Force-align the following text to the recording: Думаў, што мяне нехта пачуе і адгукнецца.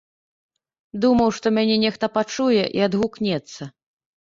Думаў, 1.03 1.29
што 1.41 1.47
мяне 1.59 1.77
нехта 1.85 2.05
пачуе 2.17 2.65
і 2.81 2.85
адгукнецца. 2.89 3.71